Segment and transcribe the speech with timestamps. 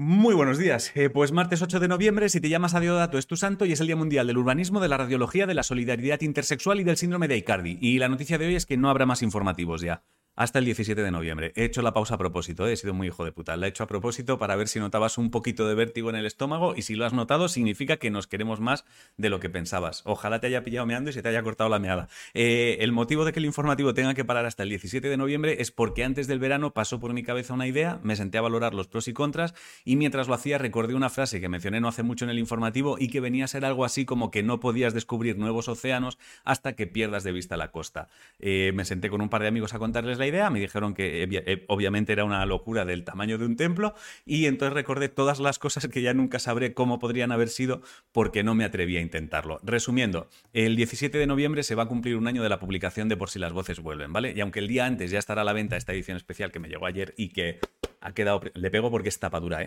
[0.00, 0.92] Muy buenos días.
[0.94, 3.72] Eh, pues martes 8 de noviembre, si te llamas a Diodato es tu santo y
[3.72, 6.96] es el Día Mundial del Urbanismo, de la Radiología, de la Solidaridad Intersexual y del
[6.96, 7.78] Síndrome de Icardi.
[7.80, 10.04] Y la noticia de hoy es que no habrá más informativos ya
[10.38, 11.52] hasta el 17 de noviembre.
[11.56, 12.72] He hecho la pausa a propósito, ¿eh?
[12.72, 13.56] he sido muy hijo de puta.
[13.56, 16.26] La he hecho a propósito para ver si notabas un poquito de vértigo en el
[16.26, 18.84] estómago y si lo has notado significa que nos queremos más
[19.16, 20.02] de lo que pensabas.
[20.04, 22.08] Ojalá te haya pillado meando y se te haya cortado la meada.
[22.34, 25.56] Eh, el motivo de que el informativo tenga que parar hasta el 17 de noviembre
[25.60, 28.74] es porque antes del verano pasó por mi cabeza una idea, me senté a valorar
[28.74, 32.04] los pros y contras y mientras lo hacía recordé una frase que mencioné no hace
[32.04, 34.94] mucho en el informativo y que venía a ser algo así como que no podías
[34.94, 38.06] descubrir nuevos océanos hasta que pierdas de vista la costa.
[38.38, 41.22] Eh, me senté con un par de amigos a contarles la idea, me dijeron que
[41.24, 45.58] eh, obviamente era una locura del tamaño de un templo y entonces recordé todas las
[45.58, 47.82] cosas que ya nunca sabré cómo podrían haber sido
[48.12, 49.60] porque no me atreví a intentarlo.
[49.62, 53.16] Resumiendo, el 17 de noviembre se va a cumplir un año de la publicación de
[53.16, 54.32] Por si las voces vuelven, ¿vale?
[54.36, 56.68] Y aunque el día antes ya estará a la venta esta edición especial que me
[56.68, 57.58] llegó ayer y que
[58.00, 58.40] ha quedado...
[58.54, 59.66] Le pego porque es tapadura, ¿eh?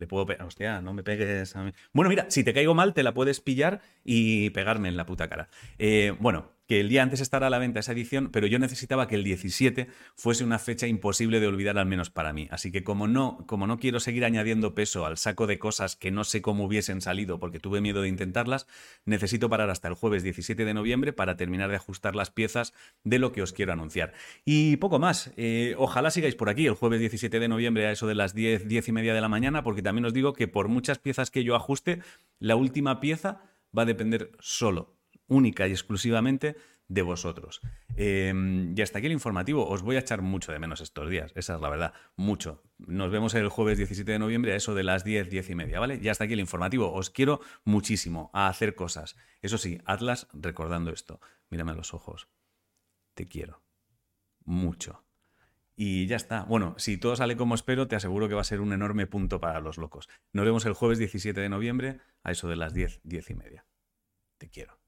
[0.00, 0.46] Le puedo pegar.
[0.46, 1.72] Hostia, no me pegues a mí.
[1.92, 5.28] Bueno, mira, si te caigo mal, te la puedes pillar y pegarme en la puta
[5.28, 5.48] cara.
[5.78, 9.08] Eh, bueno, que el día antes estará a la venta esa edición, pero yo necesitaba
[9.08, 12.46] que el 17 fuese una fecha imposible de olvidar al menos para mí.
[12.52, 16.12] Así que como no, como no quiero seguir añadiendo peso al saco de cosas que
[16.12, 18.68] no sé cómo hubiesen salido porque tuve miedo de intentarlas,
[19.04, 23.18] necesito parar hasta el jueves 17 de noviembre para terminar de ajustar las piezas de
[23.18, 24.12] lo que os quiero anunciar.
[24.44, 25.32] Y poco más.
[25.36, 28.68] Eh, ojalá sigáis por aquí el jueves 17 de noviembre a eso de las 10,
[28.68, 31.42] 10 y media de la mañana, porque también os digo que por muchas piezas que
[31.42, 31.98] yo ajuste,
[32.38, 33.42] la última pieza
[33.76, 34.99] va a depender solo
[35.30, 36.56] única y exclusivamente
[36.90, 37.60] de vosotros.
[37.96, 39.66] Em, y hasta aquí el informativo.
[39.66, 42.62] Os voy a echar mucho de menos estos días, esa es la verdad, mucho.
[42.78, 45.80] Nos vemos el jueves 17 de noviembre a eso de las 10, 10 y media,
[45.80, 46.00] ¿vale?
[46.02, 46.92] Y hasta aquí el informativo.
[46.92, 49.16] Os quiero muchísimo a hacer cosas.
[49.40, 52.28] Eso sí, Atlas, recordando esto, mírame a los ojos.
[53.14, 53.62] Te quiero.
[54.44, 55.04] Mucho.
[55.76, 56.42] Y ya está.
[56.42, 59.40] Bueno, si todo sale como espero, te aseguro que va a ser un enorme punto
[59.40, 60.08] para los locos.
[60.32, 63.64] Nos vemos el jueves 17 de noviembre a eso de las 10, 10 y media.
[64.38, 64.79] Te quiero.